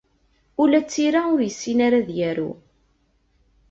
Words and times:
Ula 0.61 0.79
d 0.83 0.87
tira 0.91 1.21
ur 1.33 1.39
yessin 1.43 1.79
ara 1.85 1.97
ad 2.01 2.09
yaru. 2.17 2.51